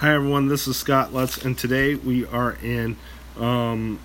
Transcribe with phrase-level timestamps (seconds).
[0.00, 2.96] Hi everyone, this is Scott Lutz, and today we are in
[3.36, 3.98] um,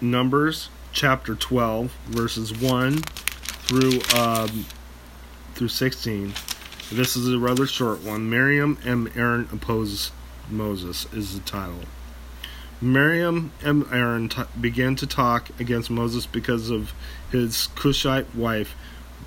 [0.00, 4.66] Numbers chapter 12, verses 1 through um,
[5.56, 6.32] through 16.
[6.92, 8.30] This is a rather short one.
[8.30, 10.12] Miriam and Aaron oppose
[10.48, 11.80] Moses is the title.
[12.80, 16.92] Miriam and Aaron t- began to talk against Moses because of
[17.32, 18.76] his Cushite wife,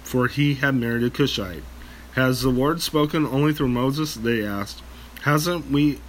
[0.04, 1.63] for he had married a Cushite.
[2.13, 4.16] Has the Lord spoken only through Moses?
[4.16, 4.81] They asked.
[5.23, 5.99] Hasn't we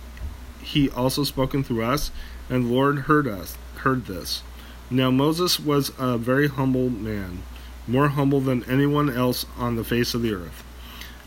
[0.63, 2.11] he also spoken through us?
[2.49, 4.43] And the Lord heard us, heard this.
[4.91, 7.43] Now Moses was a very humble man,
[7.87, 10.65] more humble than anyone else on the face of the earth.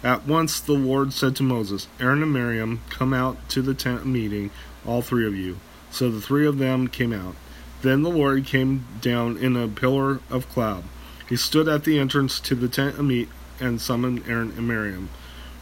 [0.04, 4.06] At once the Lord said to Moses, Aaron and Miriam, come out to the tent
[4.06, 4.52] meeting,
[4.86, 5.60] all three of you.
[5.92, 7.36] So the three of them came out.
[7.82, 10.84] Then the Lord came down in a pillar of cloud.
[11.30, 13.30] He stood at the entrance to the tent of meet
[13.60, 15.10] and summoned Aaron and Miriam.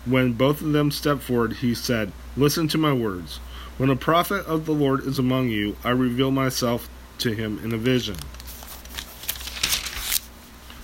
[0.05, 3.37] When both of them stepped forward, he said, Listen to my words.
[3.77, 7.73] When a prophet of the Lord is among you, I reveal myself to him in
[7.73, 8.17] a vision.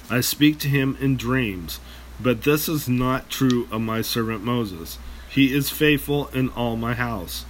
[0.10, 1.80] I speak to him in dreams.
[2.20, 4.98] But this is not true of my servant Moses.
[5.30, 7.46] He is faithful in all my house.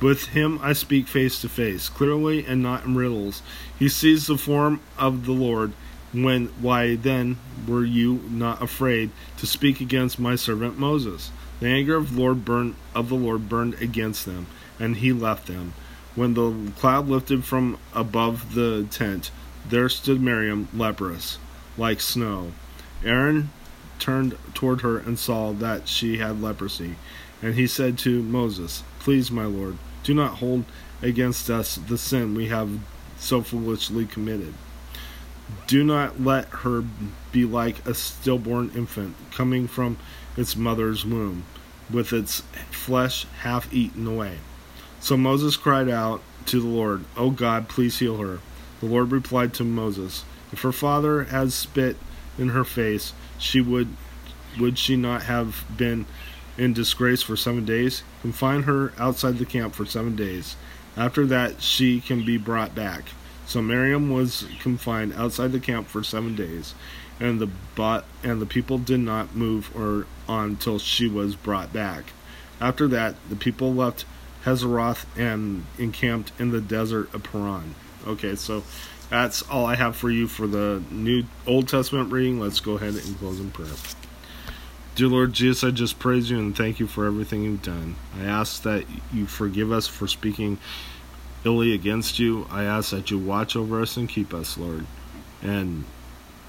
[0.00, 3.42] With him I speak face to face, clearly and not in riddles.
[3.78, 5.72] He sees the form of the Lord
[6.12, 11.30] when why then were you not afraid to speak against my servant Moses?
[11.60, 14.46] The anger of Lord burned of the Lord burned against them,
[14.78, 15.74] and he left them.
[16.14, 19.30] When the cloud lifted from above the tent,
[19.68, 21.38] there stood Miriam leprous,
[21.76, 22.52] like snow.
[23.04, 23.50] Aaron
[23.98, 26.96] turned toward her and saw that she had leprosy.
[27.42, 30.64] And he said to Moses, Please, my Lord, do not hold
[31.02, 32.80] against us the sin we have
[33.18, 34.54] so foolishly committed.
[35.66, 36.84] Do not let her
[37.32, 39.98] be like a stillborn infant coming from
[40.36, 41.44] its mother's womb,
[41.90, 44.38] with its flesh half eaten away.
[45.00, 48.40] So Moses cried out to the Lord, O God, please heal her.
[48.80, 51.96] The Lord replied to Moses, If her father has spit
[52.38, 53.88] in her face, she would
[54.58, 56.06] would she not have been
[56.58, 58.02] in disgrace for seven days?
[58.22, 60.56] Confine her outside the camp for seven days.
[60.96, 63.04] After that, she can be brought back.
[63.50, 66.72] So Miriam was confined outside the camp for seven days,
[67.18, 71.72] and the bot and the people did not move or on till she was brought
[71.72, 72.12] back.
[72.60, 74.04] After that, the people left
[74.44, 77.74] Hazeroth and encamped in the desert of Paran.
[78.06, 78.62] Okay, so
[79.08, 82.38] that's all I have for you for the New Old Testament reading.
[82.38, 83.74] Let's go ahead and close in prayer.
[84.94, 87.96] Dear Lord Jesus, I just praise you and thank you for everything you've done.
[88.16, 90.58] I ask that you forgive us for speaking
[91.44, 92.46] illy against you.
[92.50, 94.86] I ask that you watch over us and keep us, Lord.
[95.42, 95.84] And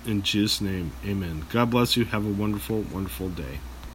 [0.06, 1.46] in Jesus' name, amen.
[1.50, 2.06] God bless you.
[2.06, 3.60] Have a wonderful, wonderful day.